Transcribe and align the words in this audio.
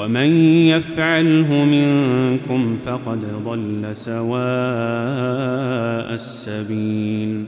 ومن 0.00 0.32
يفعله 0.66 1.64
منكم 1.64 2.76
فقد 2.76 3.20
ضل 3.44 3.96
سواء 3.96 4.30
السبيل. 6.14 7.44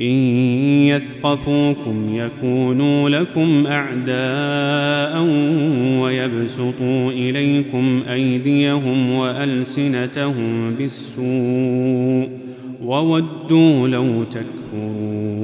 إن 0.00 0.14
يثقفوكم 0.86 2.14
يكونوا 2.14 3.08
لكم 3.08 3.66
أعداء 3.66 5.22
ويبسطوا 6.02 7.10
إليكم 7.10 8.02
أيديهم 8.12 9.10
وألسنتهم 9.10 10.74
بالسوء 10.78 12.28
وودوا 12.84 13.88
لو 13.88 14.24
تكفرون. 14.24 15.43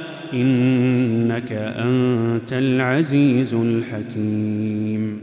إنك 0.33 1.51
أنت 1.51 2.53
العزيز 2.53 3.53
الحكيم. 3.53 5.21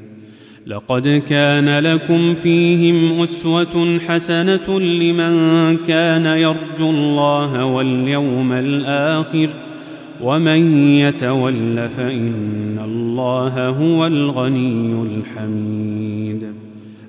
لقد 0.67 1.23
كان 1.29 1.79
لكم 1.79 2.35
فيهم 2.35 3.23
أسوة 3.23 3.99
حسنة 4.09 4.81
لمن 4.81 5.77
كان 5.77 6.27
يرجو 6.27 6.91
الله 6.91 7.65
واليوم 7.65 8.53
الآخر 8.53 9.49
ومن 10.23 10.83
يتول 10.91 11.89
فإن 11.89 12.79
الله 12.85 13.69
هو 13.69 14.07
الغني 14.07 15.03
الحميد. 15.03 16.68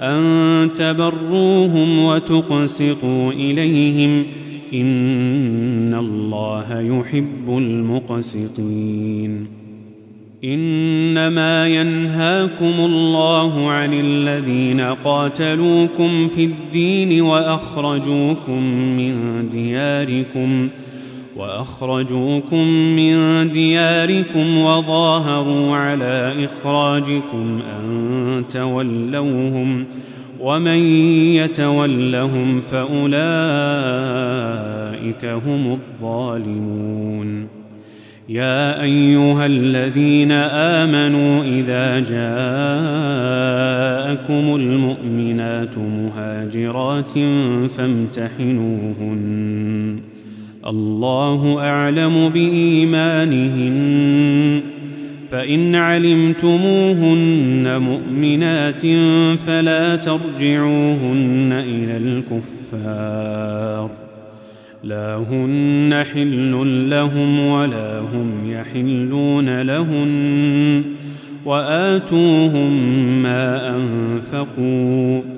أن 0.00 0.70
تبروهم 0.74 2.04
وتقسطوا 2.04 3.32
إليهم 3.32 4.24
إن 4.74 5.94
الله 5.94 6.80
يحب 6.80 7.48
المقسطين. 7.48 9.46
إنما 10.44 11.68
ينهاكم 11.68 12.74
الله 12.78 13.70
عن 13.70 13.94
الذين 13.94 14.80
قاتلوكم 14.80 16.26
في 16.26 16.44
الدين 16.44 17.22
وأخرجوكم 17.22 18.62
من 18.96 19.14
دياركم 19.50 20.68
ۖ 20.68 20.87
وأخرجوكم 21.38 22.68
من 22.96 23.50
دياركم 23.50 24.58
وظاهروا 24.58 25.76
على 25.76 26.44
إخراجكم 26.44 27.60
أن 27.78 28.44
تولوهم 28.50 29.84
ومن 30.40 30.78
يتولهم 31.34 32.60
فأولئك 32.60 33.18
هم 35.24 35.72
الظالمون. 35.72 37.48
يا 38.28 38.82
أيها 38.82 39.46
الذين 39.46 40.32
آمنوا 40.32 41.42
إذا 41.42 42.00
جاءكم 42.00 42.44
المؤمنات 44.54 45.78
مهاجرات 45.78 47.12
فامتحنوهن. 47.70 49.18
الله 50.68 51.60
أعلم 51.60 52.28
بإيمانهن. 52.28 53.78
فإن 55.28 55.74
علمتموهن 55.74 57.82
مؤمنات 57.82 58.86
فلا 59.40 59.96
ترجعوهن 59.96 61.52
إلى 61.52 61.96
الكفار. 61.96 63.90
لا 64.84 65.16
هن 65.16 66.04
حل 66.12 66.90
لهم 66.90 67.46
ولا 67.46 67.98
هم 67.98 68.50
يحلون 68.50 69.62
لهن. 69.62 70.82
وآتوهم 71.44 72.72
ما 73.22 73.76
أنفقوا. 73.76 75.37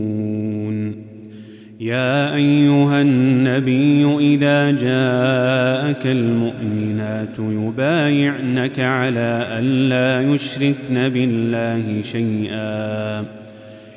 يا 1.81 2.35
أيها 2.35 3.01
النبي 3.01 4.17
إذا 4.19 4.71
جاءك 4.71 6.07
المؤمنات 6.07 7.39
يبايعنك 7.39 8.79
على 8.79 9.47
الا 9.59 10.33
يشركن 10.33 11.09
بالله 11.09 12.01
شيئا. 12.01 13.25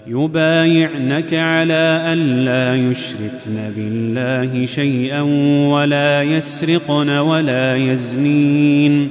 يبايعنك 0.07 1.35
على 1.35 2.03
ألا 2.13 2.91
يشركن 2.91 3.73
بالله 3.77 4.65
شيئا 4.65 5.21
ولا 5.71 6.23
يسرقن 6.23 7.11
ولا 7.11 7.77
يزنين. 7.77 9.09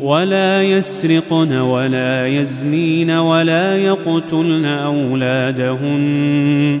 ولا 0.00 0.62
يسرقن 0.62 1.56
ولا 1.56 2.26
يزنين 2.26 3.10
ولا 3.10 3.78
يقتلن 3.78 4.64
أولادهن. 4.64 6.80